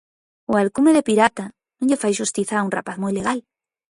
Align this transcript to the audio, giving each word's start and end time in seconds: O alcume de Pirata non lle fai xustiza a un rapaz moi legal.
O 0.51 0.53
alcume 0.61 0.91
de 0.95 1.05
Pirata 1.07 1.45
non 1.77 1.87
lle 1.89 2.01
fai 2.01 2.13
xustiza 2.19 2.53
a 2.57 2.65
un 2.67 2.73
rapaz 2.77 2.97
moi 3.03 3.11
legal. 3.17 3.39